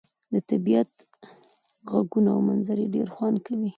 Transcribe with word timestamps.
د 0.33 0.35
طبيعت 0.49 0.91
ږغونه 1.89 2.29
او 2.35 2.39
منظرې 2.49 2.85
ډير 2.95 3.07
خوند 3.15 3.37
کوي. 3.45 3.69